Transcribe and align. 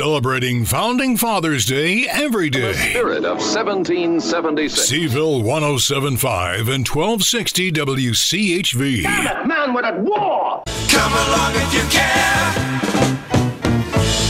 Celebrating 0.00 0.64
Founding 0.64 1.14
Fathers 1.18 1.66
Day 1.66 2.08
every 2.08 2.48
day. 2.48 2.72
Spirit 2.72 3.26
of 3.26 3.36
1776. 3.36 4.88
Seville 4.88 5.42
1075 5.42 6.70
and 6.70 6.88
1260 6.88 7.70
WCHV. 7.70 9.02
Man, 9.46 9.74
we're 9.74 9.84
at 9.84 10.00
war! 10.00 10.62
Come 10.88 11.12
along 11.12 11.52
if 11.52 11.74
you 11.76 11.84
care. 11.92 12.48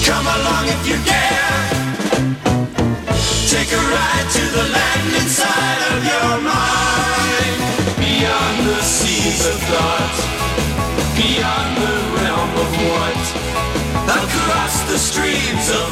Come 0.03 0.27
along 0.27 0.67
if 0.75 0.83
you 0.91 0.99
dare. 1.07 1.55
Take 3.47 3.71
a 3.71 3.79
ride 3.79 4.27
to 4.27 4.43
the 4.51 4.67
land 4.75 5.23
inside 5.23 5.83
of 5.95 6.03
your 6.03 6.35
mind. 6.51 7.59
Beyond 7.95 8.59
the 8.67 8.83
seas 8.83 9.47
of 9.47 9.55
thought. 9.71 10.19
Beyond 11.15 11.71
the 11.79 11.95
realm 12.19 12.59
of 12.59 12.71
what. 12.91 13.10
The 14.91 14.99
streams 14.99 15.71
of 15.71 15.90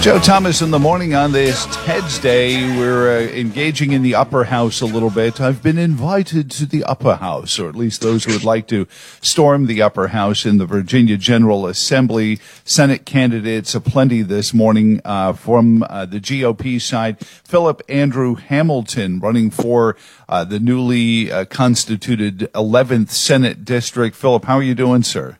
Joe 0.00 0.20
Thomas 0.20 0.62
in 0.62 0.70
the 0.70 0.78
morning 0.78 1.16
on 1.16 1.32
this 1.32 1.66
Ted's 1.84 2.20
Day. 2.20 2.78
We're 2.78 3.18
uh, 3.18 3.20
engaging 3.32 3.90
in 3.90 4.02
the 4.02 4.14
upper 4.14 4.44
house 4.44 4.80
a 4.80 4.86
little 4.86 5.10
bit. 5.10 5.40
I've 5.40 5.60
been 5.60 5.76
invited 5.76 6.52
to 6.52 6.66
the 6.66 6.84
upper 6.84 7.16
house, 7.16 7.58
or 7.58 7.68
at 7.68 7.74
least 7.74 8.00
those 8.00 8.22
who 8.22 8.32
would 8.32 8.44
like 8.44 8.68
to 8.68 8.86
storm 9.20 9.66
the 9.66 9.82
upper 9.82 10.08
house 10.08 10.46
in 10.46 10.58
the 10.58 10.66
Virginia 10.66 11.16
General 11.16 11.66
Assembly. 11.66 12.38
Senate 12.64 13.06
candidates 13.06 13.74
aplenty 13.74 14.22
this 14.22 14.54
morning 14.54 15.00
uh, 15.04 15.32
from 15.32 15.82
uh, 15.82 16.06
the 16.06 16.20
GOP 16.20 16.80
side. 16.80 17.18
Philip 17.18 17.82
Andrew 17.88 18.36
Hamilton 18.36 19.18
running 19.18 19.50
for 19.50 19.96
uh, 20.28 20.44
the 20.44 20.60
newly 20.60 21.32
uh, 21.32 21.44
constituted 21.44 22.48
11th 22.54 23.10
Senate 23.10 23.64
District. 23.64 24.14
Philip, 24.14 24.44
how 24.44 24.58
are 24.58 24.62
you 24.62 24.76
doing, 24.76 25.02
sir? 25.02 25.38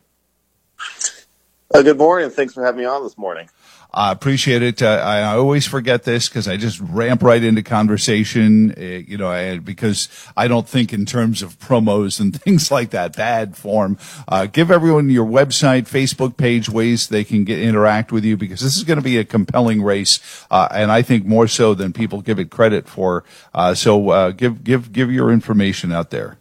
Uh, 1.73 1.81
good 1.81 1.97
morning. 1.97 2.29
Thanks 2.29 2.53
for 2.53 2.65
having 2.65 2.81
me 2.81 2.85
on 2.85 3.03
this 3.03 3.17
morning. 3.17 3.49
I 3.91 4.11
appreciate 4.11 4.61
it. 4.61 4.83
I, 4.83 5.21
I 5.21 5.35
always 5.35 5.65
forget 5.65 6.03
this 6.03 6.29
because 6.29 6.47
I 6.47 6.57
just 6.57 6.79
ramp 6.79 7.23
right 7.23 7.43
into 7.43 7.63
conversation, 7.63 8.75
uh, 8.77 8.81
you 8.81 9.17
know, 9.17 9.29
I, 9.29 9.57
because 9.57 10.09
I 10.37 10.47
don't 10.47 10.69
think 10.69 10.93
in 10.93 11.07
terms 11.07 11.41
of 11.41 11.57
promos 11.57 12.19
and 12.19 12.39
things 12.41 12.69
like 12.69 12.91
that, 12.91 13.15
bad 13.15 13.57
form. 13.57 13.97
Uh, 14.27 14.45
give 14.45 14.69
everyone 14.69 15.09
your 15.09 15.25
website, 15.25 15.89
Facebook 15.89 16.37
page, 16.37 16.69
ways 16.69 17.07
they 17.07 17.23
can 17.23 17.45
get 17.45 17.57
interact 17.59 18.11
with 18.11 18.23
you 18.23 18.37
because 18.37 18.61
this 18.61 18.77
is 18.77 18.83
going 18.83 18.99
to 18.99 19.03
be 19.03 19.17
a 19.17 19.25
compelling 19.25 19.81
race, 19.81 20.19
uh, 20.51 20.67
and 20.71 20.91
I 20.91 21.01
think 21.01 21.25
more 21.25 21.47
so 21.47 21.73
than 21.73 21.91
people 21.91 22.21
give 22.21 22.37
it 22.37 22.51
credit 22.51 22.87
for. 22.87 23.23
Uh, 23.55 23.73
so 23.73 24.09
uh, 24.09 24.29
give 24.31 24.63
give 24.63 24.91
give 24.91 25.11
your 25.11 25.31
information 25.31 25.91
out 25.91 26.11
there. 26.11 26.37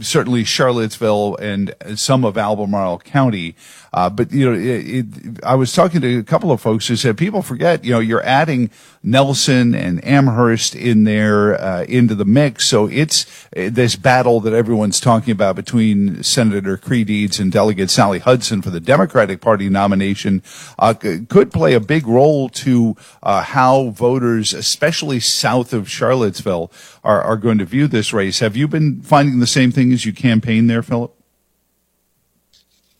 certainly 0.00 0.44
Charlottesville 0.44 1.36
and 1.36 1.74
some 1.96 2.24
of 2.24 2.36
Albemarle 2.36 2.98
County. 3.00 3.56
Uh, 3.92 4.10
but 4.10 4.30
you 4.30 4.48
know, 4.48 4.56
it, 4.56 5.06
it, 5.06 5.44
I 5.44 5.54
was 5.54 5.72
talking 5.72 6.00
to 6.02 6.18
a 6.18 6.22
couple 6.22 6.52
of 6.52 6.60
folks 6.60 6.86
who 6.86 6.96
said 6.96 7.16
people 7.16 7.42
forget. 7.42 7.84
You 7.84 7.92
know, 7.92 7.98
you're 8.00 8.22
adding 8.22 8.70
Nelson 9.02 9.74
and 9.74 10.04
Amherst 10.04 10.74
in 10.74 11.04
there 11.04 11.58
uh, 11.60 11.84
into 11.84 12.14
the 12.14 12.26
mix, 12.26 12.66
so 12.66 12.86
it's 12.86 13.46
uh, 13.56 13.70
this 13.72 13.96
battle 13.96 14.40
that 14.40 14.52
everyone's 14.52 15.00
talking 15.00 15.32
about 15.32 15.56
between 15.56 16.22
Senator 16.22 16.76
Creigh 16.76 17.04
Deeds 17.04 17.40
and 17.40 17.50
Delegate 17.50 17.90
Sally 17.90 18.18
Hudson 18.18 18.60
for 18.60 18.70
the 18.70 18.80
Democratic 18.80 19.40
Party 19.40 19.70
nomination 19.70 20.42
uh, 20.78 20.92
could 20.94 21.50
play 21.50 21.72
a 21.72 21.80
big 21.80 22.06
role 22.06 22.48
to 22.50 22.96
uh, 23.22 23.42
how 23.42 23.88
voters, 23.90 24.52
especially 24.52 25.20
south 25.20 25.72
of 25.72 25.88
Charlottesville, 25.88 26.70
are, 27.08 27.22
are 27.22 27.36
going 27.38 27.56
to 27.56 27.64
view 27.64 27.88
this 27.88 28.12
race. 28.12 28.40
Have 28.40 28.54
you 28.54 28.68
been 28.68 29.00
finding 29.00 29.40
the 29.40 29.46
same 29.46 29.72
thing 29.72 29.92
as 29.94 30.04
you 30.04 30.12
campaign 30.12 30.66
there, 30.66 30.82
Philip? 30.82 31.14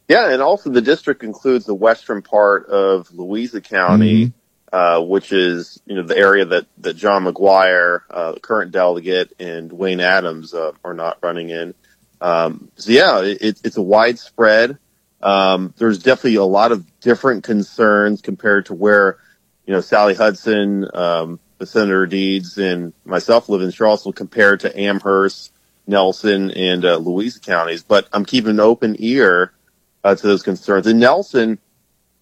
Yeah, 0.08 0.32
and 0.32 0.40
also 0.40 0.70
the 0.70 0.80
district 0.80 1.22
includes 1.22 1.66
the 1.66 1.74
western 1.74 2.22
part 2.22 2.66
of 2.66 3.12
Louisa 3.12 3.60
County, 3.60 4.32
uh, 4.72 5.02
which 5.02 5.30
is 5.32 5.82
you 5.84 5.96
know 5.96 6.02
the 6.02 6.16
area 6.16 6.46
that 6.46 6.66
that 6.78 6.94
John 6.94 7.26
McGuire, 7.26 8.00
uh, 8.08 8.32
the 8.32 8.40
current 8.40 8.72
delegate, 8.72 9.34
and 9.38 9.70
Wayne 9.70 10.00
Adams 10.00 10.54
uh, 10.54 10.72
are 10.82 10.94
not 10.94 11.18
running 11.22 11.50
in. 11.50 11.74
Um, 12.22 12.70
so 12.76 12.90
yeah, 12.90 13.20
it, 13.20 13.60
it's 13.62 13.76
a 13.76 13.82
widespread. 13.82 14.78
Um, 15.20 15.74
there's 15.76 15.98
definitely 15.98 16.36
a 16.36 16.44
lot 16.44 16.72
of 16.72 16.86
different 17.00 17.44
concerns 17.44 18.22
compared 18.22 18.66
to 18.66 18.74
where 18.74 19.18
you 19.66 19.74
know 19.74 19.82
Sally 19.82 20.14
Hudson, 20.14 20.88
um, 20.94 21.40
the 21.58 21.66
Senator 21.66 22.06
Deeds, 22.06 22.56
and 22.58 22.92
myself 23.04 23.48
live 23.48 23.62
in 23.62 23.70
Charlottesville 23.70 24.12
compared 24.12 24.60
to 24.60 24.80
Amherst, 24.80 25.52
Nelson, 25.86 26.50
and 26.52 26.84
uh, 26.84 26.96
Louisa 26.96 27.40
counties. 27.40 27.82
But 27.82 28.08
I'm 28.12 28.24
keeping 28.24 28.50
an 28.50 28.60
open 28.60 28.96
ear 28.98 29.52
uh, 30.04 30.14
to 30.14 30.26
those 30.26 30.42
concerns. 30.42 30.86
And 30.86 31.00
Nelson, 31.00 31.58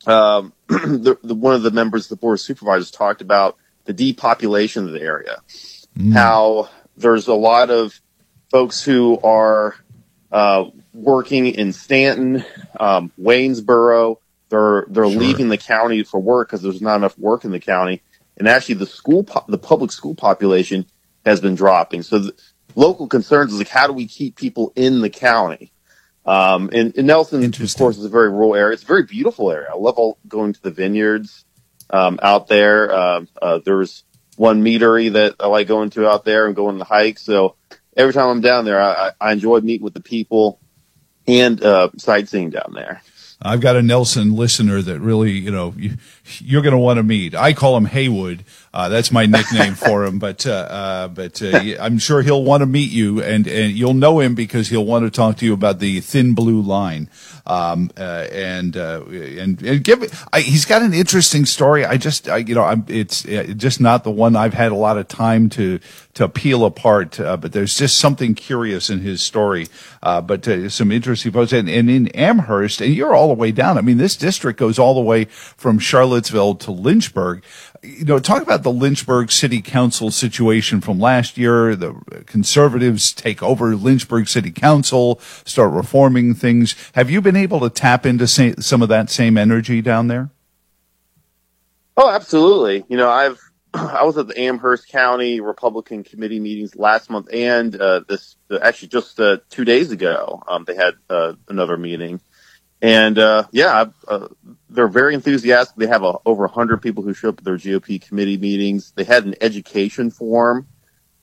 um, 0.06 0.52
the, 0.68 1.18
the, 1.22 1.34
one 1.34 1.54
of 1.54 1.62
the 1.62 1.70
members 1.70 2.06
of 2.06 2.10
the 2.10 2.16
board 2.16 2.34
of 2.34 2.40
supervisors 2.40 2.90
talked 2.90 3.20
about 3.20 3.56
the 3.84 3.92
depopulation 3.92 4.84
of 4.84 4.92
the 4.92 5.02
area, 5.02 5.42
how 6.12 6.68
there's 6.96 7.28
a 7.28 7.34
lot 7.34 7.70
of 7.70 8.00
folks 8.50 8.82
who 8.82 9.18
are 9.20 9.76
uh, 10.32 10.64
working 10.92 11.46
in 11.46 11.72
Staunton, 11.72 12.44
um, 12.78 13.12
Waynesboro. 13.20 14.18
They're 14.48 14.86
they're 14.88 15.08
leaving 15.08 15.48
the 15.48 15.58
county 15.58 16.04
for 16.04 16.20
work 16.20 16.48
because 16.48 16.62
there's 16.62 16.80
not 16.80 16.96
enough 16.96 17.18
work 17.18 17.44
in 17.44 17.50
the 17.50 17.58
county, 17.58 18.02
and 18.36 18.48
actually 18.48 18.76
the 18.76 18.86
school 18.86 19.24
po- 19.24 19.44
the 19.48 19.58
public 19.58 19.92
school 19.92 20.14
population 20.14 20.86
has 21.24 21.40
been 21.40 21.54
dropping. 21.54 22.02
So 22.02 22.18
the 22.18 22.34
local 22.74 23.06
concerns 23.06 23.52
is 23.52 23.58
like 23.58 23.68
how 23.68 23.86
do 23.86 23.92
we 23.92 24.06
keep 24.06 24.36
people 24.36 24.72
in 24.76 25.00
the 25.00 25.10
county? 25.10 25.72
Um, 26.24 26.70
and, 26.72 26.96
and 26.96 27.06
Nelson, 27.06 27.44
of 27.44 27.76
course, 27.76 27.98
is 27.98 28.04
a 28.04 28.08
very 28.08 28.30
rural 28.30 28.56
area. 28.56 28.74
It's 28.74 28.82
a 28.82 28.86
very 28.86 29.04
beautiful 29.04 29.52
area. 29.52 29.68
I 29.72 29.76
love 29.76 29.96
all 29.96 30.18
going 30.26 30.54
to 30.54 30.62
the 30.62 30.72
vineyards 30.72 31.44
um, 31.88 32.18
out 32.20 32.48
there. 32.48 32.92
Um, 32.92 33.28
uh, 33.40 33.60
there's 33.64 34.02
one 34.36 34.64
meadery 34.64 35.12
that 35.12 35.36
I 35.38 35.46
like 35.46 35.68
going 35.68 35.90
to 35.90 36.08
out 36.08 36.24
there 36.24 36.46
and 36.46 36.56
going 36.56 36.74
on 36.74 36.78
the 36.78 36.84
hike. 36.84 37.18
So 37.18 37.54
every 37.96 38.12
time 38.12 38.28
I'm 38.28 38.40
down 38.40 38.64
there, 38.64 38.80
I, 38.80 38.92
I 38.92 39.12
I 39.20 39.32
enjoy 39.32 39.60
meeting 39.60 39.84
with 39.84 39.94
the 39.94 40.00
people 40.00 40.60
and 41.28 41.62
uh, 41.62 41.90
sightseeing 41.96 42.50
down 42.50 42.72
there. 42.74 43.02
I've 43.40 43.60
got 43.60 43.76
a 43.76 43.82
Nelson 43.82 44.34
listener 44.34 44.80
that 44.82 45.00
really, 45.00 45.32
you 45.32 45.50
know, 45.50 45.74
you, 45.76 45.96
you're 46.38 46.62
going 46.62 46.72
to 46.72 46.78
want 46.78 46.98
to 46.98 47.02
meet. 47.02 47.34
I 47.34 47.52
call 47.52 47.76
him 47.76 47.86
Haywood. 47.86 48.44
Uh, 48.72 48.88
that's 48.88 49.10
my 49.10 49.26
nickname 49.26 49.74
for 49.86 50.04
him, 50.04 50.18
but, 50.18 50.46
uh, 50.46 50.50
uh, 50.50 51.08
but, 51.08 51.40
uh, 51.42 51.76
I'm 51.80 51.98
sure 51.98 52.22
he'll 52.22 52.44
want 52.44 52.60
to 52.60 52.66
meet 52.66 52.90
you 52.90 53.22
and, 53.22 53.46
and 53.46 53.72
you'll 53.72 53.94
know 53.94 54.20
him 54.20 54.34
because 54.34 54.68
he'll 54.68 54.84
want 54.84 55.04
to 55.04 55.10
talk 55.10 55.38
to 55.38 55.46
you 55.46 55.54
about 55.54 55.78
the 55.78 56.00
thin 56.00 56.34
blue 56.34 56.60
line. 56.60 57.08
Um, 57.46 57.90
uh, 57.96 58.26
and, 58.32 58.76
uh, 58.76 59.04
and, 59.06 59.62
and 59.62 59.84
give 59.84 60.02
it, 60.02 60.12
I, 60.32 60.40
he's 60.40 60.64
got 60.64 60.82
an 60.82 60.92
interesting 60.92 61.46
story. 61.46 61.84
I 61.84 61.96
just, 61.96 62.28
I, 62.28 62.38
you 62.38 62.54
know, 62.54 62.64
I'm, 62.64 62.84
it's 62.88 63.22
just 63.22 63.80
not 63.80 64.04
the 64.04 64.10
one 64.10 64.34
I've 64.36 64.54
had 64.54 64.72
a 64.72 64.76
lot 64.76 64.98
of 64.98 65.06
time 65.08 65.48
to, 65.50 65.78
to 66.14 66.28
peel 66.28 66.64
apart, 66.64 67.20
uh, 67.20 67.36
but 67.36 67.52
there's 67.52 67.76
just 67.76 67.98
something 67.98 68.34
curious 68.34 68.90
in 68.90 69.00
his 69.00 69.22
story. 69.22 69.66
Uh, 70.02 70.20
but 70.20 70.48
uh, 70.48 70.68
some 70.68 70.90
interesting 70.90 71.30
posts. 71.30 71.52
And, 71.52 71.68
and 71.68 71.90
in 71.90 72.08
Amherst, 72.08 72.80
and 72.80 72.94
you're 72.94 73.14
all 73.14 73.28
the 73.28 73.34
way 73.34 73.52
down. 73.52 73.76
I 73.76 73.82
mean, 73.82 73.98
this 73.98 74.16
district 74.16 74.58
goes 74.58 74.78
all 74.78 74.94
the 74.94 75.00
way 75.00 75.24
from 75.24 75.78
Charlottesville 76.16 76.54
to 76.54 76.70
Lynchburg. 76.70 77.42
You 77.82 78.04
know, 78.04 78.18
talk 78.18 78.42
about 78.42 78.62
the 78.62 78.72
Lynchburg 78.72 79.30
City 79.30 79.60
Council 79.60 80.10
situation 80.10 80.80
from 80.80 80.98
last 80.98 81.36
year. 81.36 81.76
The 81.76 81.94
conservatives 82.26 83.12
take 83.12 83.42
over 83.42 83.76
Lynchburg 83.76 84.28
City 84.28 84.50
Council, 84.50 85.20
start 85.44 85.72
reforming 85.72 86.34
things. 86.34 86.74
Have 86.94 87.10
you 87.10 87.20
been 87.20 87.36
able 87.36 87.60
to 87.60 87.68
tap 87.68 88.06
into 88.06 88.26
some 88.26 88.82
of 88.82 88.88
that 88.88 89.10
same 89.10 89.36
energy 89.36 89.82
down 89.82 90.08
there? 90.08 90.30
Oh, 91.98 92.10
absolutely. 92.10 92.84
You 92.88 92.96
know, 92.96 93.10
I've 93.10 93.38
I 93.74 94.04
was 94.04 94.16
at 94.16 94.28
the 94.28 94.40
Amherst 94.40 94.88
County 94.88 95.40
Republican 95.40 96.02
Committee 96.02 96.40
meetings 96.40 96.76
last 96.76 97.10
month, 97.10 97.28
and 97.32 97.78
uh, 97.78 98.00
this 98.08 98.36
actually 98.62 98.88
just 98.88 99.20
uh, 99.20 99.38
two 99.50 99.66
days 99.66 99.90
ago. 99.90 100.42
Um, 100.48 100.64
they 100.64 100.74
had 100.74 100.94
uh, 101.10 101.34
another 101.48 101.76
meeting, 101.76 102.20
and 102.86 103.18
uh, 103.18 103.48
yeah, 103.50 103.86
uh, 104.06 104.28
they're 104.70 104.86
very 104.86 105.14
enthusiastic. 105.14 105.74
They 105.76 105.88
have 105.88 106.04
uh 106.04 106.18
over 106.24 106.46
hundred 106.46 106.82
people 106.82 107.02
who 107.02 107.14
show 107.14 107.30
up 107.30 107.38
at 107.38 107.44
their 107.44 107.56
GOP 107.56 108.00
committee 108.00 108.36
meetings. 108.36 108.92
They 108.92 109.02
had 109.02 109.24
an 109.24 109.34
education 109.40 110.12
forum 110.12 110.68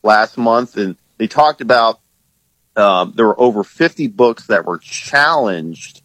last 0.04 0.38
month, 0.38 0.76
and 0.76 0.98
they 1.18 1.28
talked 1.28 1.62
about 1.62 2.02
um, 2.76 3.14
there 3.16 3.26
were 3.26 3.40
over 3.40 3.64
fifty 3.64 4.08
books 4.08 4.48
that 4.48 4.66
were 4.66 4.78
challenged 4.78 6.02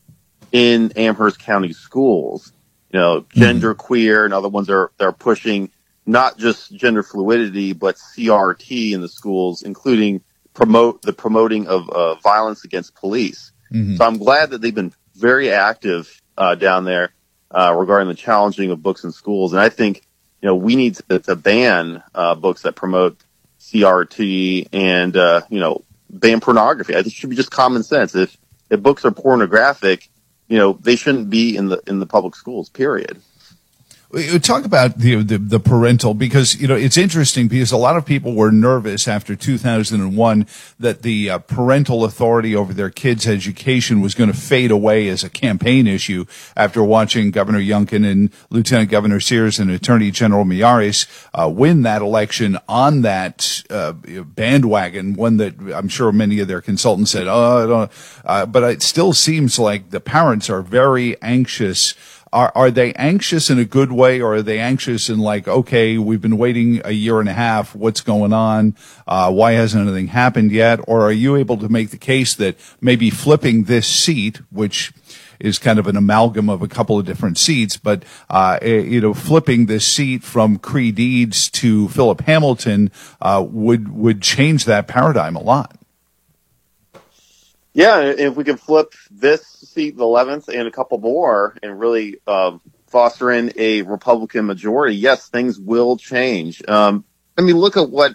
in 0.52 0.92
Amherst 0.94 1.40
County 1.40 1.72
schools. 1.72 2.52
You 2.92 3.00
know, 3.00 3.26
gender 3.30 3.74
queer, 3.74 4.24
and 4.24 4.32
other 4.32 4.48
ones 4.48 4.70
are 4.70 4.92
they're 4.96 5.10
pushing 5.10 5.70
not 6.06 6.38
just 6.38 6.72
gender 6.72 7.02
fluidity, 7.02 7.72
but 7.72 7.96
CRT 7.96 8.92
in 8.92 9.00
the 9.00 9.08
schools, 9.08 9.64
including 9.64 10.22
promote 10.54 11.02
the 11.02 11.12
promoting 11.12 11.66
of 11.66 11.90
uh, 11.90 12.14
violence 12.16 12.64
against 12.64 12.94
police. 12.94 13.50
So 13.96 14.04
I'm 14.06 14.18
glad 14.18 14.50
that 14.50 14.62
they've 14.62 14.74
been 14.74 14.94
very 15.18 15.50
active 15.50 16.22
uh, 16.36 16.54
down 16.54 16.84
there 16.84 17.12
uh, 17.50 17.74
regarding 17.76 18.08
the 18.08 18.14
challenging 18.14 18.70
of 18.70 18.82
books 18.82 19.04
in 19.04 19.12
schools. 19.12 19.52
And 19.52 19.60
I 19.60 19.68
think 19.68 20.06
you 20.40 20.46
know 20.46 20.54
we 20.54 20.76
need 20.76 20.96
to, 20.96 21.18
to 21.18 21.36
ban 21.36 22.02
uh, 22.14 22.34
books 22.34 22.62
that 22.62 22.76
promote 22.76 23.18
CRT 23.60 24.68
and 24.72 25.16
uh, 25.16 25.42
you 25.50 25.60
know 25.60 25.84
ban 26.08 26.40
pornography. 26.40 26.94
I 26.94 27.02
think 27.02 27.14
should 27.14 27.30
be 27.30 27.36
just 27.36 27.50
common 27.50 27.82
sense. 27.82 28.14
If 28.14 28.36
if 28.70 28.80
books 28.80 29.04
are 29.04 29.10
pornographic, 29.10 30.08
you 30.46 30.58
know 30.58 30.72
they 30.72 30.96
shouldn't 30.96 31.30
be 31.30 31.56
in 31.56 31.68
the 31.68 31.82
in 31.86 31.98
the 31.98 32.06
public 32.06 32.34
schools. 32.34 32.68
Period. 32.68 33.20
We 34.10 34.38
Talk 34.38 34.64
about 34.64 34.96
the, 34.96 35.16
the 35.16 35.36
the 35.36 35.60
parental 35.60 36.14
because 36.14 36.58
you 36.58 36.66
know 36.66 36.74
it's 36.74 36.96
interesting 36.96 37.46
because 37.46 37.72
a 37.72 37.76
lot 37.76 37.98
of 37.98 38.06
people 38.06 38.34
were 38.34 38.50
nervous 38.50 39.06
after 39.06 39.36
2001 39.36 40.46
that 40.80 41.02
the 41.02 41.28
uh, 41.28 41.38
parental 41.40 42.04
authority 42.04 42.56
over 42.56 42.72
their 42.72 42.88
kids' 42.88 43.26
education 43.26 44.00
was 44.00 44.14
going 44.14 44.32
to 44.32 44.36
fade 44.36 44.70
away 44.70 45.08
as 45.08 45.24
a 45.24 45.28
campaign 45.28 45.86
issue 45.86 46.24
after 46.56 46.82
watching 46.82 47.30
Governor 47.30 47.58
Youngkin 47.58 48.10
and 48.10 48.30
Lieutenant 48.48 48.90
Governor 48.90 49.20
Sears 49.20 49.58
and 49.58 49.70
Attorney 49.70 50.10
General 50.10 50.46
Miyares 50.46 51.06
uh, 51.34 51.46
win 51.46 51.82
that 51.82 52.00
election 52.00 52.56
on 52.66 53.02
that 53.02 53.62
uh, 53.68 53.92
bandwagon, 53.92 55.12
one 55.12 55.36
that 55.36 55.54
I'm 55.74 55.88
sure 55.88 56.12
many 56.12 56.40
of 56.40 56.48
their 56.48 56.62
consultants 56.62 57.10
said, 57.10 57.26
"Oh, 57.28 57.64
I 57.64 57.66
don't," 57.66 57.92
uh, 58.24 58.46
but 58.46 58.62
it 58.62 58.80
still 58.80 59.12
seems 59.12 59.58
like 59.58 59.90
the 59.90 60.00
parents 60.00 60.48
are 60.48 60.62
very 60.62 61.20
anxious 61.20 61.94
are 62.32 62.52
are 62.54 62.70
they 62.70 62.92
anxious 62.94 63.50
in 63.50 63.58
a 63.58 63.64
good 63.64 63.92
way 63.92 64.20
or 64.20 64.34
are 64.34 64.42
they 64.42 64.58
anxious 64.58 65.08
in 65.08 65.18
like 65.18 65.48
okay 65.48 65.98
we've 65.98 66.20
been 66.20 66.38
waiting 66.38 66.80
a 66.84 66.92
year 66.92 67.20
and 67.20 67.28
a 67.28 67.32
half 67.32 67.74
what's 67.74 68.00
going 68.00 68.32
on 68.32 68.76
uh, 69.06 69.30
why 69.30 69.52
hasn't 69.52 69.86
anything 69.86 70.08
happened 70.08 70.50
yet 70.52 70.80
or 70.86 71.02
are 71.02 71.12
you 71.12 71.36
able 71.36 71.56
to 71.56 71.68
make 71.68 71.90
the 71.90 71.98
case 71.98 72.34
that 72.34 72.56
maybe 72.80 73.10
flipping 73.10 73.64
this 73.64 73.86
seat 73.86 74.40
which 74.50 74.92
is 75.40 75.58
kind 75.58 75.78
of 75.78 75.86
an 75.86 75.96
amalgam 75.96 76.48
of 76.48 76.62
a 76.62 76.68
couple 76.68 76.98
of 76.98 77.06
different 77.06 77.38
seats, 77.38 77.76
but 77.76 78.02
uh, 78.28 78.58
eh, 78.60 78.80
you 78.80 79.00
know, 79.00 79.14
flipping 79.14 79.66
this 79.66 79.86
seat 79.86 80.22
from 80.22 80.58
Creigh 80.58 80.90
Deeds 80.90 81.48
to 81.50 81.88
Philip 81.88 82.22
Hamilton 82.22 82.90
uh, 83.20 83.44
would 83.48 83.94
would 83.96 84.20
change 84.20 84.64
that 84.64 84.88
paradigm 84.88 85.36
a 85.36 85.42
lot. 85.42 85.76
Yeah, 87.74 88.00
if 88.00 88.34
we 88.34 88.42
can 88.42 88.56
flip 88.56 88.92
this 89.10 89.57
seat, 89.68 89.96
the 89.96 90.04
11th, 90.04 90.48
and 90.48 90.66
a 90.66 90.70
couple 90.70 90.98
more, 90.98 91.56
and 91.62 91.78
really 91.78 92.16
um, 92.26 92.60
foster 92.88 93.30
in 93.30 93.52
a 93.56 93.82
Republican 93.82 94.46
majority, 94.46 94.96
yes, 94.96 95.28
things 95.28 95.58
will 95.58 95.96
change. 95.96 96.62
Um, 96.66 97.04
I 97.36 97.42
mean, 97.42 97.56
look 97.56 97.76
at 97.76 97.90
what 97.90 98.14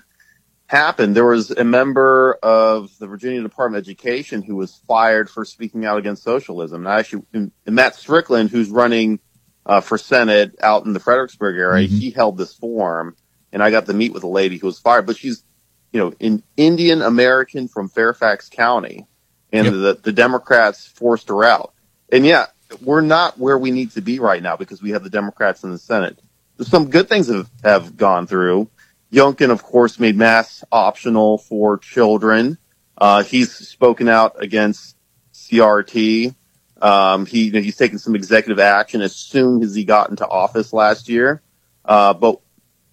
happened. 0.67 1.15
There 1.15 1.25
was 1.25 1.51
a 1.51 1.63
member 1.63 2.37
of 2.41 2.91
the 2.99 3.07
Virginia 3.07 3.41
Department 3.41 3.81
of 3.81 3.87
Education 3.87 4.41
who 4.41 4.55
was 4.55 4.81
fired 4.87 5.29
for 5.29 5.45
speaking 5.45 5.85
out 5.85 5.97
against 5.97 6.23
socialism. 6.23 6.85
And 6.85 6.99
actually, 6.99 7.23
and 7.33 7.51
Matt 7.65 7.95
Strickland, 7.95 8.49
who's 8.49 8.69
running 8.69 9.19
uh, 9.65 9.81
for 9.81 9.97
Senate 9.97 10.55
out 10.61 10.85
in 10.85 10.93
the 10.93 10.99
Fredericksburg 10.99 11.55
area, 11.57 11.87
he 11.87 12.11
held 12.11 12.37
this 12.37 12.53
forum, 12.53 13.15
and 13.51 13.63
I 13.63 13.71
got 13.71 13.85
to 13.85 13.93
meet 13.93 14.13
with 14.13 14.23
a 14.23 14.27
lady 14.27 14.57
who 14.57 14.67
was 14.67 14.79
fired, 14.79 15.05
but 15.05 15.17
she's, 15.17 15.43
you 15.91 15.99
know, 15.99 16.13
an 16.19 16.43
Indian 16.57 17.01
American 17.01 17.67
from 17.67 17.87
Fairfax 17.87 18.49
County 18.49 19.07
and 19.53 19.65
Yep. 19.65 19.73
the, 19.73 19.99
the 20.03 20.11
Democrats 20.11 20.85
forced 20.85 21.29
her 21.29 21.45
out. 21.45 21.73
And 22.11 22.25
yeah, 22.25 22.47
we're 22.81 23.01
not 23.01 23.39
where 23.39 23.57
we 23.57 23.71
need 23.71 23.91
to 23.91 24.01
be 24.01 24.19
right 24.19 24.41
now 24.43 24.57
because 24.57 24.81
we 24.81 24.89
have 24.91 25.03
the 25.03 25.09
Democrats 25.09 25.63
in 25.63 25.71
the 25.71 25.77
Senate. 25.77 26.19
Some 26.59 26.89
good 26.89 27.07
things 27.07 27.27
have, 27.27 27.49
have 27.63 27.95
gone 27.95 28.27
through. 28.27 28.69
Youngkin, 29.11 29.51
of 29.51 29.63
course, 29.63 29.99
made 29.99 30.15
mass 30.15 30.63
optional 30.71 31.37
for 31.37 31.77
children. 31.77 32.57
Uh, 32.97 33.23
he's 33.23 33.53
spoken 33.53 34.09
out 34.09 34.41
against 34.41 34.97
CRT. 35.33 36.33
Um, 36.81 37.25
he, 37.25 37.45
you 37.45 37.51
know, 37.51 37.61
he's 37.61 37.77
taken 37.77 37.99
some 37.99 38.15
executive 38.15 38.59
action 38.59 39.01
as 39.01 39.15
soon 39.15 39.61
as 39.63 39.75
he 39.75 39.83
got 39.85 40.09
into 40.09 40.27
office 40.27 40.73
last 40.73 41.09
year. 41.09 41.41
Uh, 41.85 42.13
but 42.13 42.39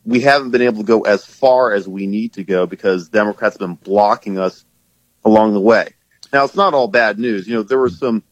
we 0.04 0.20
haven't 0.20 0.50
been 0.50 0.62
able 0.62 0.78
to 0.78 0.86
go 0.86 1.02
as 1.02 1.24
far 1.24 1.72
as 1.72 1.88
we 1.88 2.06
need 2.06 2.34
to 2.34 2.44
go 2.44 2.66
because 2.66 3.08
Democrats 3.08 3.54
have 3.54 3.60
been 3.60 3.76
blocking 3.76 4.38
us 4.38 4.64
along 5.24 5.54
the 5.54 5.60
way. 5.60 5.94
Now, 6.32 6.44
it's 6.44 6.54
not 6.54 6.74
all 6.74 6.88
bad 6.88 7.18
news. 7.18 7.46
You 7.46 7.56
know, 7.56 7.62
there 7.62 7.78
were 7.78 7.90
some 7.90 8.22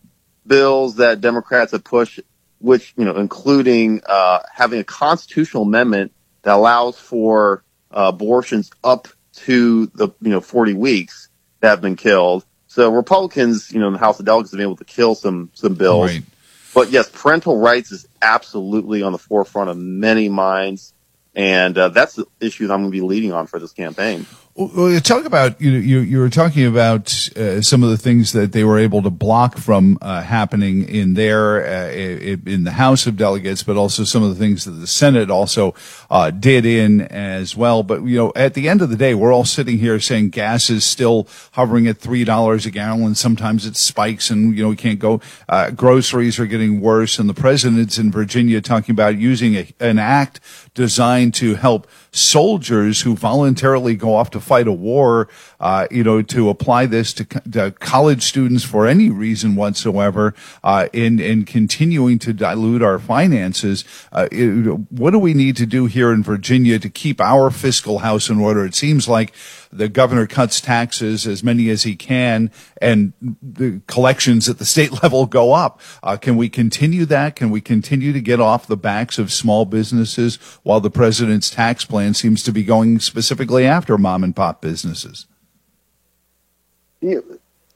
bills 0.46 0.96
that 0.96 1.20
Democrats 1.20 1.72
have 1.72 1.84
pushed, 1.84 2.20
which, 2.58 2.94
you 2.96 3.04
know, 3.04 3.16
including 3.16 4.02
uh, 4.06 4.40
having 4.52 4.80
a 4.80 4.84
constitutional 4.84 5.64
amendment 5.64 6.12
that 6.42 6.54
allows 6.54 6.98
for 6.98 7.64
uh, 7.90 8.12
abortions 8.14 8.70
up 8.84 9.08
to 9.32 9.86
the, 9.86 10.08
you 10.20 10.30
know, 10.30 10.40
40 10.40 10.74
weeks 10.74 11.28
that 11.60 11.70
have 11.70 11.80
been 11.80 11.96
killed. 11.96 12.44
So 12.68 12.92
Republicans, 12.92 13.72
you 13.72 13.80
know, 13.80 13.88
in 13.88 13.94
the 13.94 13.98
House 13.98 14.20
of 14.20 14.26
Delegates 14.26 14.52
have 14.52 14.58
been 14.58 14.66
able 14.66 14.76
to 14.76 14.84
kill 14.84 15.14
some, 15.14 15.50
some 15.54 15.74
bills. 15.74 16.12
Right. 16.12 16.22
But 16.74 16.90
yes, 16.90 17.10
parental 17.10 17.58
rights 17.58 17.90
is 17.92 18.06
absolutely 18.20 19.02
on 19.02 19.12
the 19.12 19.18
forefront 19.18 19.70
of 19.70 19.76
many 19.76 20.28
minds. 20.28 20.92
And 21.34 21.76
uh, 21.78 21.88
that's 21.88 22.14
the 22.14 22.26
issue 22.40 22.66
that 22.66 22.74
I'm 22.74 22.80
going 22.80 22.90
to 22.90 22.96
be 22.96 23.00
leading 23.00 23.32
on 23.32 23.46
for 23.46 23.58
this 23.58 23.72
campaign. 23.72 24.26
Well, 24.60 24.98
talk 24.98 25.24
about 25.24 25.60
you 25.60 25.70
you 25.70 26.00
you 26.00 26.18
were 26.18 26.28
talking 26.28 26.66
about 26.66 27.28
uh, 27.36 27.62
some 27.62 27.84
of 27.84 27.90
the 27.90 27.96
things 27.96 28.32
that 28.32 28.50
they 28.50 28.64
were 28.64 28.76
able 28.76 29.02
to 29.02 29.10
block 29.10 29.56
from 29.56 29.98
uh, 30.02 30.20
happening 30.22 30.88
in 30.88 31.14
there 31.14 31.64
uh, 31.64 31.92
in 31.92 32.64
the 32.64 32.72
House 32.72 33.06
of 33.06 33.16
Delegates, 33.16 33.62
but 33.62 33.76
also 33.76 34.02
some 34.02 34.24
of 34.24 34.30
the 34.30 34.34
things 34.34 34.64
that 34.64 34.72
the 34.72 34.88
Senate 34.88 35.30
also 35.30 35.76
uh, 36.10 36.32
did 36.32 36.66
in 36.66 37.02
as 37.02 37.56
well. 37.56 37.84
But 37.84 38.02
you 38.02 38.16
know, 38.16 38.32
at 38.34 38.54
the 38.54 38.68
end 38.68 38.82
of 38.82 38.90
the 38.90 38.96
day, 38.96 39.14
we're 39.14 39.32
all 39.32 39.44
sitting 39.44 39.78
here 39.78 40.00
saying 40.00 40.30
gas 40.30 40.70
is 40.70 40.84
still 40.84 41.28
hovering 41.52 41.86
at 41.86 41.98
three 41.98 42.24
dollars 42.24 42.66
a 42.66 42.72
gallon. 42.72 43.14
Sometimes 43.14 43.64
it 43.64 43.76
spikes, 43.76 44.28
and 44.28 44.56
you 44.56 44.64
know 44.64 44.70
we 44.70 44.76
can't 44.76 44.98
go. 44.98 45.20
Uh, 45.48 45.70
groceries 45.70 46.40
are 46.40 46.46
getting 46.46 46.80
worse, 46.80 47.20
and 47.20 47.28
the 47.28 47.34
president's 47.34 47.96
in 47.96 48.10
Virginia 48.10 48.60
talking 48.60 48.92
about 48.92 49.18
using 49.18 49.54
a, 49.54 49.68
an 49.78 50.00
act 50.00 50.40
designed 50.74 51.34
to 51.34 51.54
help 51.54 51.86
soldiers 52.10 53.02
who 53.02 53.14
voluntarily 53.14 53.94
go 53.94 54.14
off 54.14 54.30
to 54.30 54.40
fight 54.48 54.66
a 54.66 54.72
war, 54.72 55.28
uh, 55.60 55.86
you 55.90 56.02
know, 56.02 56.22
to 56.22 56.48
apply 56.48 56.86
this 56.86 57.12
to, 57.12 57.24
co- 57.24 57.40
to 57.52 57.70
college 57.72 58.22
students 58.22 58.64
for 58.64 58.86
any 58.86 59.10
reason 59.10 59.54
whatsoever, 59.54 60.34
uh, 60.64 60.88
in, 60.92 61.20
in 61.20 61.44
continuing 61.44 62.18
to 62.18 62.32
dilute 62.32 62.82
our 62.82 62.98
finances. 62.98 63.84
Uh, 64.10 64.26
it- 64.32 64.48
what 64.90 65.10
do 65.10 65.18
we 65.18 65.34
need 65.34 65.56
to 65.56 65.66
do 65.66 65.86
here 65.86 66.10
in 66.12 66.22
Virginia 66.22 66.78
to 66.78 66.88
keep 66.88 67.20
our 67.20 67.50
fiscal 67.50 67.98
house 67.98 68.28
in 68.30 68.38
order? 68.40 68.64
It 68.64 68.74
seems 68.74 69.06
like 69.08 69.32
the 69.70 69.88
governor 69.88 70.26
cuts 70.26 70.62
taxes 70.62 71.26
as 71.26 71.44
many 71.44 71.68
as 71.68 71.82
he 71.82 71.94
can 71.94 72.50
and 72.80 73.12
the 73.42 73.82
collections 73.86 74.48
at 74.48 74.58
the 74.58 74.64
state 74.64 74.92
level 75.02 75.26
go 75.26 75.52
up. 75.52 75.78
Uh, 76.02 76.16
can 76.16 76.36
we 76.38 76.48
continue 76.48 77.04
that? 77.04 77.36
Can 77.36 77.50
we 77.50 77.60
continue 77.60 78.12
to 78.14 78.20
get 78.20 78.40
off 78.40 78.66
the 78.66 78.78
backs 78.78 79.18
of 79.18 79.30
small 79.30 79.66
businesses 79.66 80.36
while 80.62 80.80
the 80.80 80.90
president's 80.90 81.50
tax 81.50 81.84
plan 81.84 82.14
seems 82.14 82.42
to 82.44 82.52
be 82.52 82.62
going 82.64 82.98
specifically 82.98 83.66
after 83.66 83.98
mom 83.98 84.24
and 84.24 84.34
pop 84.38 84.62
businesses? 84.62 85.26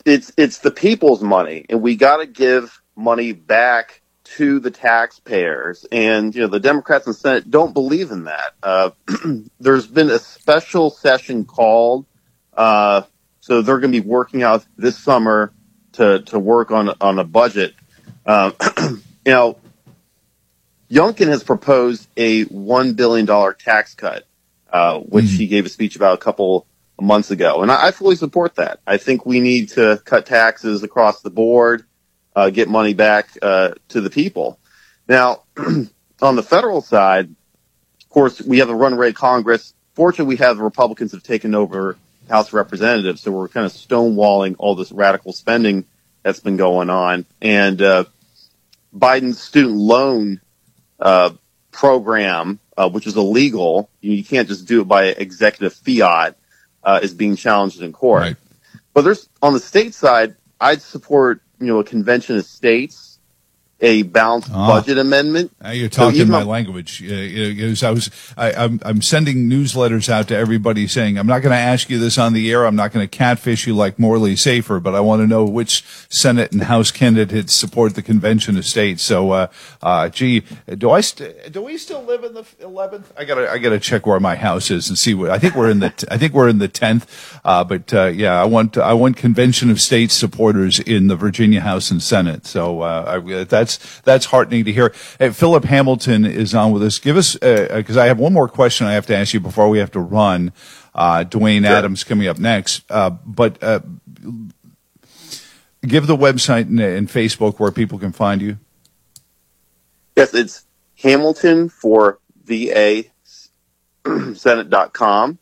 it's 0.05 0.33
it's 0.37 0.59
the 0.59 0.71
people's 0.71 1.21
money, 1.21 1.67
and 1.69 1.83
we 1.83 1.97
got 1.97 2.19
to 2.19 2.27
give 2.27 2.81
money 2.95 3.33
back 3.33 4.01
to 4.37 4.61
the 4.61 4.71
taxpayers. 4.71 5.85
And 5.91 6.33
you 6.33 6.43
know, 6.43 6.47
the 6.47 6.61
Democrats 6.61 7.07
in 7.07 7.11
the 7.11 7.19
Senate 7.19 7.51
don't 7.51 7.75
believe 7.75 8.13
in 8.13 8.25
that. 8.25 8.55
Uh, 8.63 8.91
there's 9.61 9.89
been 9.89 10.09
a 10.09 10.21
special 10.21 10.91
session 10.91 11.45
called, 11.45 12.07
uh, 12.57 13.03
so 13.41 13.63
they're 13.63 13.81
going 13.81 13.93
to 13.93 14.01
be 14.01 14.07
working 14.07 14.45
out 14.45 14.65
this 14.77 14.97
summer 14.97 15.53
to 15.95 16.23
to 16.23 16.39
work 16.39 16.71
on 16.71 16.91
on 17.01 17.19
a 17.19 17.25
budget. 17.25 17.75
Um, 18.25 18.55
you 18.79 19.03
know, 19.27 19.59
Youngkin 20.89 21.27
has 21.27 21.43
proposed 21.43 22.07
a 22.17 22.45
one 22.45 22.95
billion 22.95 23.27
dollar 23.27 23.53
tax 23.53 23.97
cut, 23.97 24.27
uh, 24.73 24.99
which 25.01 25.31
he 25.31 25.47
gave 25.47 25.67
a 25.67 25.69
speech 25.69 25.97
about 25.97 26.15
a 26.15 26.21
couple 26.21 26.67
months 27.01 27.31
ago, 27.31 27.63
and 27.63 27.71
I, 27.71 27.89
I 27.89 27.91
fully 27.91 28.17
support 28.17 28.57
that. 28.57 28.81
I 28.87 28.97
think 28.97 29.27
we 29.27 29.41
need 29.41 29.71
to 29.71 30.01
cut 30.05 30.27
taxes 30.27 30.83
across 30.83 31.21
the 31.21 31.31
board, 31.31 31.85
uh, 32.35 32.51
get 32.51 32.69
money 32.69 32.95
back 32.95 33.29
uh, 33.43 33.73
to 33.89 34.01
the 34.01 34.11
people. 34.11 34.59
Now, 35.09 35.43
on 36.23 36.37
the 36.37 36.43
federal 36.43 36.81
side, 36.81 37.27
of 37.27 38.09
course, 38.09 38.41
we 38.41 38.59
have 38.59 38.69
a 38.69 38.75
run 38.75 38.93
runaway 38.93 39.13
Congress. 39.13 39.75
Fortunately, 39.95 40.35
we 40.35 40.39
have 40.39 40.57
the 40.57 40.63
Republicans 40.63 41.13
have 41.13 41.23
taken 41.23 41.55
over 41.55 41.97
House 42.29 42.49
of 42.49 42.55
Representatives, 42.55 43.21
so 43.21 43.31
we're 43.31 43.49
kind 43.49 43.67
of 43.67 43.73
stonewalling 43.73 44.57
all 44.59 44.75
this 44.75 44.93
radical 44.93 45.33
spending 45.33 45.85
that's 46.23 46.41
been 46.41 46.57
going 46.57 46.89
on, 46.89 47.27
and 47.41 47.83
uh, 47.83 48.05
Biden's 48.97 49.41
student 49.41 49.75
loan 49.75 50.41
uh, 51.01 51.31
program, 51.73 52.59
uh, 52.77 52.89
which 52.89 53.07
is 53.07 53.17
illegal. 53.17 53.91
You, 54.01 54.13
you 54.13 54.25
can't 54.25 54.49
just 54.49 54.67
do 54.67 54.81
it 54.81 54.89
by 54.89 55.07
executive 55.07 55.75
fiat, 55.75 56.37
uh, 56.83 57.01
is 57.03 57.15
being 57.15 57.37
challenged 57.37 57.81
in 57.81 57.93
court. 57.93 58.23
Right. 58.23 58.37
But 58.95 59.03
there's 59.03 59.29
on 59.41 59.53
the 59.53 59.61
state 59.61 59.95
side, 59.95 60.37
I'd 60.61 60.83
support 60.83 61.43
you 61.59 61.67
know 61.67 61.81
a 61.81 61.85
convention 61.85 62.37
of 62.37 62.45
states 62.45 63.12
a 63.83 64.03
balanced 64.03 64.49
Ah. 64.55 64.69
budget 64.69 64.97
amendment. 64.97 65.51
Now 65.61 65.73
you're 65.73 65.89
talking 65.89 66.21
even 66.21 66.31
my 66.31 66.45
language. 66.45 67.03
Uh, 67.03 67.07
know, 67.15 67.69
'cause 67.71 67.83
I 67.83 67.91
was, 67.91 68.11
I, 68.37 68.53
I'm, 68.53 68.81
I'm 68.85 69.03
sending 69.03 69.51
newsletters 69.51 70.09
out 70.09 70.29
to 70.29 70.37
everybody 70.37 70.87
saying, 70.87 71.19
I'm 71.19 71.27
not 71.27 71.41
going 71.43 71.51
to 71.53 71.59
ask 71.59 71.91
you 71.91 71.99
this 71.99 72.17
on 72.17 72.33
the 72.33 72.51
air. 72.53 72.65
I'm 72.65 72.77
not 72.77 72.93
going 72.93 73.07
to 73.07 73.11
catfish 73.19 73.67
you 73.67 73.75
like 73.75 73.99
Morley 73.99 74.37
Safer, 74.37 74.79
but 74.79 74.95
I 74.95 75.01
want 75.01 75.21
to 75.23 75.27
know 75.27 75.45
which 75.45 75.85
Senate 76.09 76.53
and 76.53 76.63
House 76.63 76.93
candidates 76.93 77.53
support 77.53 77.95
the 77.97 78.03
convention 78.03 78.57
of 78.57 78.65
states. 78.65 79.03
So, 79.03 79.33
uh, 79.33 79.47
uh, 79.83 80.09
gee, 80.11 80.45
do 80.79 80.91
I, 80.93 81.01
st- 81.01 81.51
do 81.53 81.61
we 81.63 81.77
still 81.77 82.03
live 82.05 82.23
in 82.23 82.35
the 82.35 82.45
11th? 82.63 83.07
I 83.17 83.25
gotta, 83.25 83.51
I 83.51 83.59
gotta 83.59 83.81
check 83.81 84.07
where 84.07 84.21
my 84.21 84.37
house 84.37 84.71
is 84.71 84.89
and 84.89 84.97
see 84.97 85.13
what, 85.13 85.31
I 85.31 85.39
think 85.41 85.57
we're 85.57 85.71
in 85.71 85.81
the, 85.81 85.91
t- 85.91 86.07
I 86.09 86.19
think 86.19 86.35
we're 86.35 86.49
in 86.49 86.59
the 86.59 86.69
10th. 86.69 87.41
Uh, 87.45 87.65
but, 87.65 87.93
uh, 87.93 88.05
yeah, 88.07 88.41
I 88.41 88.45
want, 88.45 88.79
I 88.79 88.93
want 88.93 89.17
convention 89.17 89.71
of 89.71 89.81
states 89.81 90.15
supporters 90.15 90.79
in 90.79 91.09
the 91.09 91.17
Virginia 91.17 91.61
House 91.63 91.91
and 91.91 92.01
Senate. 92.01 92.47
So, 92.47 92.83
uh, 92.83 93.21
I, 93.27 93.45
that's, 93.45 93.72
that's 94.05 94.27
heartening 94.27 94.65
to 94.65 94.73
hear. 94.73 94.93
Hey, 95.19 95.31
Philip 95.31 95.65
Hamilton 95.65 96.25
is 96.25 96.55
on 96.55 96.73
with 96.73 96.83
us. 96.83 96.99
Give 96.99 97.17
us, 97.17 97.37
uh, 97.43 97.83
cause 97.87 97.97
I 97.97 98.07
have 98.07 98.19
one 98.19 98.33
more 98.33 98.49
question 98.49 98.87
I 98.87 98.93
have 98.95 99.07
to 99.07 99.17
ask 99.17 99.35
you 99.35 99.41
before 99.41 99.69
we 99.69 99.79
have 99.79 99.91
to 99.93 100.01
run. 100.01 100.53
Uh, 100.95 101.25
Dwayne 101.25 101.65
Adams 101.65 102.05
coming 102.05 102.29
up 102.29 102.39
next. 102.39 102.83
Uh, 102.91 103.11
but, 103.11 103.63
uh, 103.63 103.81
give 105.87 106.07
the 106.07 106.17
website 106.17 106.63
and, 106.63 106.81
and 106.81 107.09
Facebook 107.09 107.59
where 107.59 107.71
people 107.71 107.99
can 107.99 108.13
find 108.13 108.41
you. 108.41 108.59
Yes, 110.17 110.35
it's 110.35 110.65
Hamilton 110.97 111.69
for 111.69 112.19
VA 112.45 113.05
Senate.com. 114.35 115.39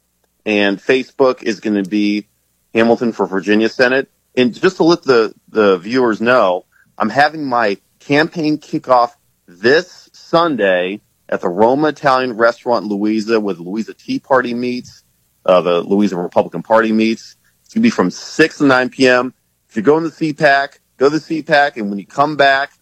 And 0.46 0.78
Facebook 0.78 1.42
is 1.42 1.60
going 1.60 1.82
to 1.82 1.88
be 1.88 2.26
Hamilton 2.74 3.12
for 3.12 3.26
Virginia 3.26 3.68
Senate. 3.68 4.10
And 4.36 4.54
just 4.54 4.76
to 4.76 4.84
let 4.84 5.02
the, 5.02 5.34
the 5.48 5.78
viewers 5.78 6.20
know, 6.20 6.64
I'm 6.96 7.10
having 7.10 7.44
my 7.44 7.78
campaign 8.00 8.58
kickoff 8.58 9.12
this 9.46 10.10
Sunday 10.12 11.00
at 11.28 11.40
the 11.40 11.48
Roma 11.48 11.88
Italian 11.88 12.36
Restaurant 12.36 12.84
in 12.84 12.90
Louisa 12.90 13.38
with 13.38 13.58
Louisa 13.58 13.94
Tea 13.94 14.18
Party 14.18 14.52
meets, 14.52 15.04
uh, 15.46 15.60
the 15.60 15.80
Louisa 15.80 16.16
Republican 16.16 16.62
Party 16.62 16.92
meets. 16.92 17.36
It's 17.64 17.74
going 17.74 17.82
to 17.82 17.86
be 17.86 17.90
from 17.90 18.10
6 18.10 18.58
to 18.58 18.64
9 18.64 18.90
p.m. 18.90 19.32
If 19.68 19.76
you're 19.76 19.84
going 19.84 20.02
to 20.02 20.10
the 20.10 20.34
CPAC, 20.34 20.78
go 20.96 21.08
to 21.08 21.18
the 21.18 21.42
CPAC. 21.42 21.76
And 21.76 21.88
when 21.88 21.98
you 21.98 22.06
come 22.06 22.36
back 22.36 22.72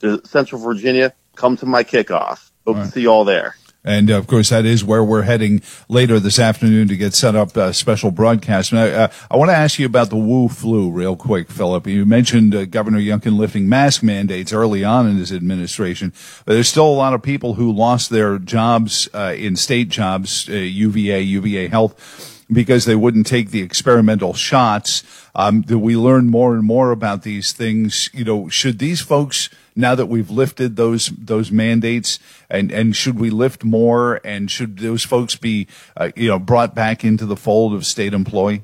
to 0.00 0.24
Central 0.24 0.60
Virginia, 0.60 1.12
come 1.36 1.56
to 1.58 1.66
my 1.66 1.84
kickoff. 1.84 2.50
Hope 2.66 2.76
to 2.76 2.86
see 2.86 3.02
you 3.02 3.10
all 3.10 3.24
there. 3.24 3.56
And 3.88 4.10
of 4.10 4.26
course, 4.26 4.50
that 4.50 4.66
is 4.66 4.84
where 4.84 5.02
we're 5.02 5.22
heading 5.22 5.62
later 5.88 6.20
this 6.20 6.38
afternoon 6.38 6.88
to 6.88 6.96
get 6.96 7.14
set 7.14 7.34
up 7.34 7.56
a 7.56 7.72
special 7.72 8.10
broadcast. 8.10 8.70
Now, 8.70 8.84
uh, 8.84 9.08
I 9.30 9.36
want 9.38 9.50
to 9.50 9.56
ask 9.56 9.78
you 9.78 9.86
about 9.86 10.10
the 10.10 10.16
Wu 10.16 10.48
flu 10.48 10.90
real 10.90 11.16
quick, 11.16 11.50
Philip. 11.50 11.86
You 11.86 12.04
mentioned 12.04 12.54
uh, 12.54 12.66
Governor 12.66 12.98
Youngkin 12.98 13.38
lifting 13.38 13.66
mask 13.66 14.02
mandates 14.02 14.52
early 14.52 14.84
on 14.84 15.08
in 15.08 15.16
his 15.16 15.32
administration, 15.32 16.12
but 16.44 16.52
there's 16.52 16.68
still 16.68 16.86
a 16.86 16.92
lot 16.92 17.14
of 17.14 17.22
people 17.22 17.54
who 17.54 17.72
lost 17.72 18.10
their 18.10 18.38
jobs 18.38 19.08
uh, 19.14 19.34
in 19.34 19.56
state 19.56 19.88
jobs, 19.88 20.50
uh, 20.50 20.52
UVA, 20.52 21.22
UVA 21.22 21.68
Health 21.68 22.37
because 22.50 22.84
they 22.84 22.96
wouldn't 22.96 23.26
take 23.26 23.50
the 23.50 23.62
experimental 23.62 24.34
shots. 24.34 25.02
Um, 25.34 25.62
that 25.62 25.78
we 25.78 25.96
learn 25.96 26.28
more 26.28 26.54
and 26.54 26.64
more 26.64 26.90
about 26.90 27.22
these 27.22 27.52
things. 27.52 28.10
You 28.12 28.24
know, 28.24 28.48
should 28.48 28.78
these 28.78 29.00
folks 29.00 29.50
now 29.76 29.94
that 29.94 30.06
we've 30.06 30.30
lifted 30.30 30.76
those 30.76 31.06
those 31.08 31.52
mandates, 31.52 32.18
and 32.50 32.72
and 32.72 32.96
should 32.96 33.18
we 33.18 33.30
lift 33.30 33.62
more, 33.64 34.20
and 34.24 34.50
should 34.50 34.78
those 34.78 35.04
folks 35.04 35.36
be 35.36 35.68
uh, 35.96 36.10
you 36.16 36.28
know 36.28 36.38
brought 36.38 36.74
back 36.74 37.04
into 37.04 37.26
the 37.26 37.36
fold 37.36 37.74
of 37.74 37.86
state 37.86 38.12
employee? 38.14 38.62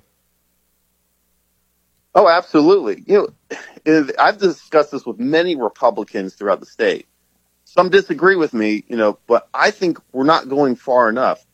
Oh, 2.15 2.29
absolutely. 2.29 3.03
You 3.07 3.35
know, 3.87 4.11
I've 4.19 4.39
discussed 4.39 4.93
this 4.93 5.05
with 5.05 5.19
many 5.19 5.57
Republicans 5.57 6.35
throughout 6.35 6.61
the 6.61 6.67
state. 6.67 7.09
Some 7.65 7.91
disagree 7.91 8.37
with 8.37 8.55
me, 8.55 8.85
you 8.87 8.97
know, 8.97 9.19
but 9.27 9.49
I 9.53 9.73
think 9.73 9.99
we're 10.13 10.25
not 10.25 10.49
going 10.49 10.77
far 10.77 11.09
enough. 11.09 11.45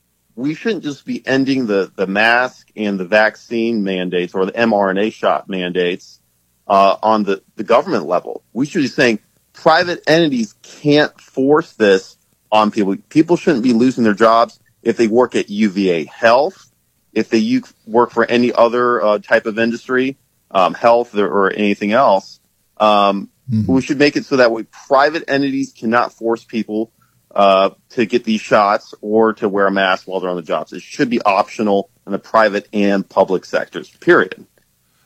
We 0.41 0.55
shouldn't 0.55 0.85
just 0.85 1.05
be 1.05 1.23
ending 1.27 1.67
the, 1.67 1.93
the 1.95 2.07
mask 2.07 2.71
and 2.75 2.99
the 2.99 3.05
vaccine 3.05 3.85
mandates 3.85 4.35
or 4.35 4.47
the 4.47 4.53
mRNA 4.53 5.13
shot 5.13 5.49
mandates 5.49 6.21
uh, 6.67 6.97
on 7.03 7.25
the, 7.25 7.43
the 7.57 7.65
government 7.65 8.07
level. 8.07 8.43
We 8.53 8.65
should 8.67 8.81
be 8.83 8.89
saying 8.89 9.19
private 9.53 10.03
entities 10.07 10.55
can't 10.63 11.19
force 11.21 11.75
this 11.75 12.17
on 12.51 12.71
people. 12.71 12.97
People 13.11 13.37
shouldn't 13.37 13.63
be 13.63 13.73
losing 13.75 14.05
their 14.05 14.15
jobs 14.15 14.59
if 14.83 14.97
they 14.97 15.09
work 15.09 15.35
at 15.35 15.51
UVA 15.51 16.05
Health, 16.07 16.71
if 17.13 17.29
they 17.29 17.39
u- 17.39 17.63
work 17.87 18.11
for 18.11 18.25
any 18.25 18.51
other 18.53 19.03
uh, 19.03 19.19
type 19.19 19.45
of 19.47 19.59
industry, 19.59 20.17
um, 20.51 20.73
health 20.75 21.15
or, 21.15 21.27
or 21.29 21.53
anything 21.53 21.93
else. 21.93 22.41
Um, 22.79 23.29
We 23.75 23.83
should 23.83 23.99
make 23.99 24.17
it 24.17 24.25
so 24.25 24.37
that 24.37 24.53
way 24.53 24.63
private 24.89 25.25
entities 25.29 25.73
cannot 25.77 26.13
force 26.13 26.45
people 26.45 26.93
uh, 27.35 27.71
to 27.91 28.07
get 28.07 28.25
these 28.25 28.41
shots 28.41 28.95
or 29.01 29.33
to 29.35 29.49
wear 29.49 29.67
a 29.67 29.71
mask 29.71 30.07
while 30.07 30.21
they're 30.21 30.31
on 30.31 30.37
the 30.37 30.43
jobs. 30.43 30.73
It 30.73 30.83
should 30.83 31.11
be 31.11 31.21
optional 31.23 31.91
in 32.07 32.13
the 32.13 32.19
private 32.19 32.69
and 32.73 33.09
public 33.09 33.45
sectors. 33.45 33.91
Period. 33.99 34.47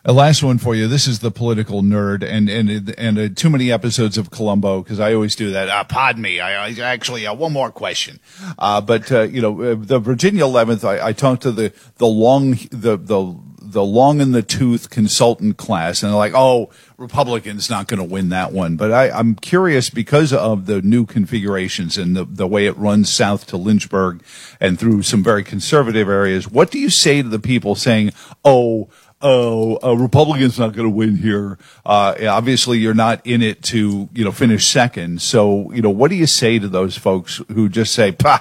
A 0.07 0.13
last 0.13 0.43
one 0.43 0.59
for 0.59 0.75
you. 0.75 0.87
This 0.87 1.07
is 1.07 1.21
the 1.21 1.31
political 1.31 1.83
nerd, 1.83 2.23
and 2.23 2.51
and 2.51 2.95
and 2.99 3.19
uh, 3.19 3.29
too 3.35 3.49
many 3.49 3.73
episodes 3.73 4.19
of 4.19 4.31
Columbo 4.31 4.83
because 4.83 5.01
I 5.01 5.15
always 5.15 5.35
do 5.35 5.53
that. 5.53 5.71
Uh, 5.71 5.83
pardon 5.85 6.21
me. 6.21 6.41
I, 6.41 6.67
I 6.67 6.79
actually 6.81 7.27
uh, 7.27 7.33
one 7.33 7.55
more 7.55 7.71
question. 7.71 8.21
Uh, 8.59 8.83
but 8.83 9.11
uh, 9.11 9.23
you 9.23 9.41
know, 9.41 9.63
uh, 9.63 9.75
the 9.79 9.99
Virginia 9.99 10.43
11th. 10.43 10.85
I, 10.85 11.07
I 11.07 11.13
talked 11.15 11.43
to 11.45 11.53
the 11.53 11.73
the 11.97 12.07
long 12.07 12.51
the 12.71 12.99
the 12.99 13.35
the 13.75 13.85
long 13.85 14.21
in 14.21 14.33
the 14.33 14.43
tooth 14.43 14.89
consultant 14.89 15.59
class, 15.59 16.03
and 16.03 16.11
they're 16.11 16.17
like, 16.17 16.33
"Oh, 16.35 16.71
Republicans 16.97 17.69
not 17.69 17.89
going 17.89 17.99
to 17.99 18.05
win 18.05 18.31
that 18.31 18.53
one." 18.53 18.77
But 18.77 18.91
I, 18.91 19.11
I'm 19.11 19.35
curious 19.35 19.91
because 19.91 20.33
of 20.33 20.65
the 20.65 20.81
new 20.81 21.05
configurations 21.05 21.99
and 21.99 22.17
the 22.17 22.25
the 22.25 22.47
way 22.47 22.65
it 22.67 22.77
runs 22.79 23.13
south 23.13 23.47
to 23.49 23.59
Lynchburg 23.59 24.23
and 24.59 24.79
through 24.79 25.03
some 25.03 25.23
very 25.23 25.45
conservative 25.45 26.09
areas. 26.09 26.49
What 26.49 26.71
do 26.71 26.79
you 26.79 26.89
say 26.89 27.21
to 27.21 27.29
the 27.29 27.39
people 27.39 27.75
saying, 27.75 28.13
"Oh"? 28.45 28.89
oh, 29.21 29.79
a 29.83 29.97
Republican's 29.97 30.59
not 30.59 30.75
going 30.75 30.87
to 30.87 30.95
win 30.95 31.17
here. 31.17 31.59
Uh, 31.85 32.15
obviously, 32.29 32.79
you're 32.79 32.93
not 32.93 33.27
in 33.27 33.41
it 33.41 33.63
to, 33.63 34.09
you 34.13 34.23
know, 34.23 34.31
finish 34.31 34.67
second. 34.67 35.23
So, 35.23 35.73
you 35.73 35.81
know, 35.81 35.89
what 35.91 36.11
do 36.11 36.17
you 36.17 36.27
say 36.27 36.59
to 36.59 36.69
those 36.69 36.99
folks 36.99 37.41
who 37.53 37.71
just 37.71 37.95
say, 37.95 38.13
pah, 38.13 38.41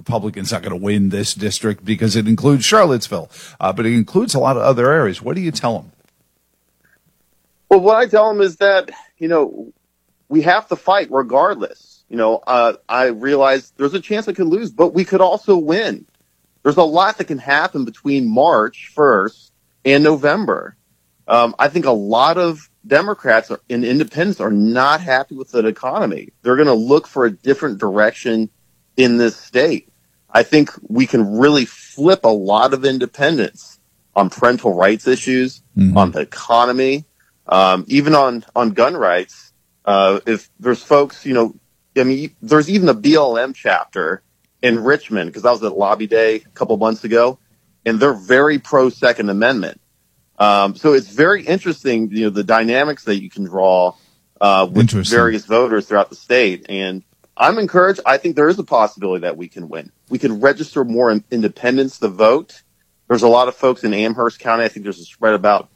Republicans 0.00 0.50
not 0.50 0.62
going 0.62 0.70
to 0.70 0.82
win 0.82 1.10
this 1.10 1.34
district 1.34 1.84
because 1.84 2.16
it 2.16 2.26
includes 2.26 2.64
Charlottesville, 2.64 3.30
uh, 3.60 3.70
but 3.70 3.84
it 3.84 3.92
includes 3.92 4.34
a 4.34 4.38
lot 4.38 4.56
of 4.56 4.62
other 4.62 4.90
areas. 4.90 5.20
What 5.20 5.36
do 5.36 5.42
you 5.42 5.50
tell 5.50 5.78
them? 5.78 5.92
Well, 7.68 7.80
what 7.80 7.98
I 7.98 8.06
tell 8.06 8.32
them 8.32 8.40
is 8.40 8.56
that, 8.56 8.90
you 9.18 9.28
know, 9.28 9.72
we 10.30 10.40
have 10.42 10.66
to 10.68 10.76
fight 10.76 11.08
regardless. 11.10 12.02
You 12.08 12.16
know, 12.16 12.36
uh, 12.46 12.74
I 12.88 13.08
realize 13.08 13.72
there's 13.76 13.92
a 13.92 14.00
chance 14.00 14.26
I 14.26 14.32
could 14.32 14.46
lose, 14.46 14.70
but 14.70 14.94
we 14.94 15.04
could 15.04 15.20
also 15.20 15.58
win. 15.58 16.06
There's 16.62 16.78
a 16.78 16.82
lot 16.82 17.18
that 17.18 17.26
can 17.26 17.38
happen 17.38 17.84
between 17.84 18.26
March 18.26 18.90
1st 18.96 19.50
and 19.84 20.02
November. 20.02 20.76
Um, 21.28 21.54
I 21.58 21.68
think 21.68 21.84
a 21.84 21.92
lot 21.92 22.38
of 22.38 22.70
Democrats 22.86 23.50
are, 23.50 23.60
and 23.68 23.84
independents 23.84 24.40
are 24.40 24.50
not 24.50 25.02
happy 25.02 25.34
with 25.34 25.50
the 25.50 25.66
economy. 25.66 26.30
They're 26.40 26.56
going 26.56 26.68
to 26.68 26.74
look 26.74 27.06
for 27.06 27.26
a 27.26 27.30
different 27.30 27.78
direction 27.78 28.48
in 28.96 29.18
this 29.18 29.36
state. 29.36 29.89
I 30.32 30.42
think 30.42 30.70
we 30.88 31.06
can 31.06 31.38
really 31.38 31.64
flip 31.64 32.24
a 32.24 32.28
lot 32.28 32.72
of 32.74 32.84
independence 32.84 33.78
on 34.14 34.30
parental 34.30 34.74
rights 34.74 35.06
issues, 35.06 35.62
on 35.96 36.10
the 36.10 36.20
economy, 36.20 37.04
um, 37.46 37.84
even 37.88 38.14
on, 38.14 38.44
on 38.54 38.70
gun 38.70 38.96
rights. 38.96 39.52
Uh, 39.84 40.20
if 40.26 40.50
there's 40.60 40.82
folks, 40.82 41.24
you 41.24 41.34
know, 41.34 41.54
I 41.96 42.04
mean, 42.04 42.34
there's 42.42 42.70
even 42.70 42.88
a 42.88 42.94
BLM 42.94 43.54
chapter 43.54 44.22
in 44.62 44.82
Richmond 44.82 45.30
because 45.30 45.44
I 45.44 45.50
was 45.50 45.62
at 45.62 45.76
Lobby 45.76 46.06
Day 46.06 46.36
a 46.36 46.48
couple 46.50 46.76
months 46.76 47.04
ago, 47.04 47.38
and 47.84 47.98
they're 47.98 48.14
very 48.14 48.58
pro 48.58 48.90
Second 48.90 49.30
Amendment. 49.30 49.80
Um, 50.38 50.74
so 50.74 50.94
it's 50.94 51.08
very 51.08 51.44
interesting, 51.44 52.10
you 52.12 52.24
know, 52.24 52.30
the 52.30 52.44
dynamics 52.44 53.04
that 53.04 53.20
you 53.20 53.28
can 53.28 53.44
draw 53.44 53.94
uh, 54.40 54.68
with 54.70 54.90
various 54.90 55.44
voters 55.44 55.86
throughout 55.86 56.08
the 56.08 56.16
state. 56.16 56.66
And 56.68 57.02
I'm 57.40 57.58
encouraged. 57.58 58.00
I 58.04 58.18
think 58.18 58.36
there 58.36 58.48
is 58.50 58.58
a 58.58 58.62
possibility 58.64 59.22
that 59.22 59.36
we 59.36 59.48
can 59.48 59.68
win. 59.70 59.90
We 60.10 60.18
can 60.18 60.40
register 60.40 60.84
more 60.84 61.10
in- 61.10 61.24
independents 61.30 61.98
to 62.00 62.08
vote. 62.08 62.62
There's 63.08 63.22
a 63.22 63.28
lot 63.28 63.48
of 63.48 63.56
folks 63.56 63.82
in 63.82 63.94
Amherst 63.94 64.38
County. 64.38 64.62
I 64.64 64.68
think 64.68 64.84
there's 64.84 65.00
a 65.00 65.04
spread 65.04 65.34
about 65.34 65.68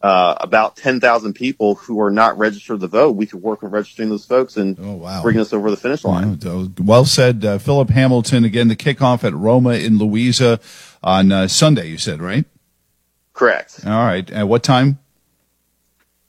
uh, 0.00 0.36
about 0.40 0.76
10,000 0.76 1.32
people 1.32 1.74
who 1.74 2.00
are 2.00 2.10
not 2.10 2.38
registered 2.38 2.78
to 2.80 2.86
vote. 2.86 3.16
We 3.16 3.26
could 3.26 3.42
work 3.42 3.64
on 3.64 3.70
registering 3.70 4.10
those 4.10 4.24
folks 4.24 4.56
and 4.56 4.78
Oh, 4.80 4.92
wow. 4.92 5.22
bringing 5.22 5.40
us 5.40 5.52
over 5.52 5.72
the 5.72 5.76
finish 5.76 6.04
line. 6.04 6.38
Well 6.78 7.04
said, 7.04 7.44
uh, 7.44 7.58
Philip 7.58 7.90
Hamilton. 7.90 8.44
Again, 8.44 8.68
the 8.68 8.76
kickoff 8.76 9.24
at 9.24 9.34
Roma 9.34 9.70
in 9.70 9.98
Louisa 9.98 10.60
on 11.02 11.32
uh, 11.32 11.48
Sunday, 11.48 11.88
you 11.88 11.98
said, 11.98 12.20
right? 12.22 12.44
Correct. 13.32 13.80
All 13.84 13.90
right. 14.04 14.30
At 14.30 14.46
what 14.46 14.62
time? 14.62 15.00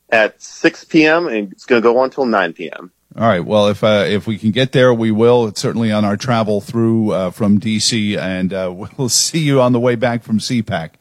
At 0.10 0.42
6 0.42 0.86
p.m. 0.86 1.28
and 1.28 1.52
it's 1.52 1.66
going 1.66 1.80
to 1.80 1.84
go 1.84 2.00
on 2.00 2.06
until 2.06 2.26
9 2.26 2.54
p.m. 2.54 2.92
All 3.16 3.28
right. 3.28 3.44
Well, 3.44 3.68
if 3.70 3.84
uh, 3.84 4.06
if 4.08 4.28
we 4.28 4.38
can 4.38 4.52
get 4.52 4.72
there, 4.72 4.94
we 4.94 5.12
will. 5.12 5.48
It's 5.48 5.60
certainly 5.60 5.92
on 5.92 6.06
our 6.06 6.16
travel 6.16 6.62
through 6.62 7.12
uh, 7.12 7.32
from 7.32 7.60
DC, 7.60 8.18
and 8.18 8.54
uh, 8.54 8.74
we'll 8.98 9.10
see 9.10 9.40
you 9.40 9.62
on 9.62 9.72
the 9.72 9.80
way 9.80 9.96
back 9.96 10.24
from 10.24 10.40
CPAC. 10.40 10.92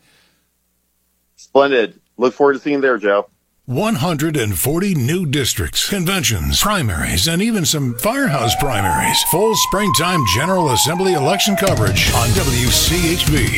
Splendid. 1.36 2.00
Look 2.16 2.34
forward 2.34 2.54
to 2.54 2.58
seeing 2.58 2.76
you 2.76 2.82
there, 2.82 2.98
Joe. 2.98 3.28
140 3.68 4.94
new 4.94 5.26
districts, 5.26 5.90
conventions, 5.90 6.58
primaries, 6.62 7.28
and 7.28 7.42
even 7.42 7.66
some 7.66 7.94
firehouse 7.98 8.56
primaries. 8.56 9.22
Full 9.24 9.54
springtime 9.56 10.24
General 10.34 10.70
Assembly 10.70 11.12
election 11.12 11.54
coverage 11.54 12.10
on 12.14 12.28
WCHV. 12.28 13.44